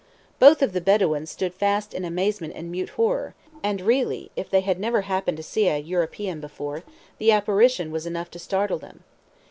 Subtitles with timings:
[0.39, 4.61] Both of the Bedouins stood fast in amazement and mute horror; and really, if they
[4.61, 6.81] had never happened to see an European before,
[7.19, 9.03] the apparition was enough to startle them.